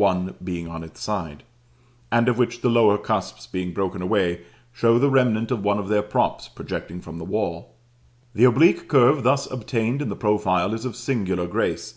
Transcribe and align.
1 0.00 0.36
being 0.42 0.66
on 0.66 0.82
its 0.82 0.98
side), 0.98 1.44
and 2.10 2.26
of 2.26 2.38
which 2.38 2.62
the 2.62 2.70
lower 2.70 2.96
cusps, 2.96 3.46
being 3.46 3.74
broken 3.74 4.00
away, 4.00 4.40
show 4.72 4.98
the 4.98 5.10
remnant 5.10 5.50
of 5.50 5.62
one 5.62 5.78
of 5.78 5.88
their 5.88 6.00
props 6.00 6.48
projecting 6.48 7.02
from 7.02 7.18
the 7.18 7.24
wall. 7.26 7.74
The 8.34 8.44
oblique 8.44 8.88
curve 8.88 9.24
thus 9.24 9.44
obtained 9.50 10.00
in 10.00 10.08
the 10.08 10.16
profile 10.16 10.72
is 10.72 10.86
of 10.86 10.96
singular 10.96 11.46
grace. 11.46 11.96